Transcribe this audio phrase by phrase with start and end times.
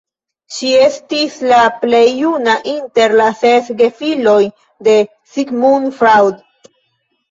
[0.53, 4.41] Ŝi estis la plej juna inter la ses gefiloj
[4.91, 5.01] de
[5.37, 6.47] Sigmund Freud.